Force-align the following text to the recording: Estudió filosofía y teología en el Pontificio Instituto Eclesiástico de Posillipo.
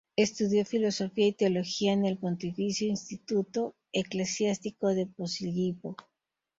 Estudió 0.15 0.65
filosofía 0.65 1.27
y 1.27 1.33
teología 1.33 1.93
en 1.93 2.05
el 2.07 2.17
Pontificio 2.17 2.87
Instituto 2.87 3.75
Eclesiástico 3.93 4.87
de 4.95 5.05
Posillipo. 5.05 5.95